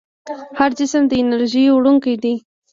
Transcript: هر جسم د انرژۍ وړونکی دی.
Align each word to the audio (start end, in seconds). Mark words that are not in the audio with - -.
هر 0.59 0.71
جسم 0.79 1.03
د 1.07 1.13
انرژۍ 1.23 1.65
وړونکی 1.71 2.13
دی. 2.23 2.35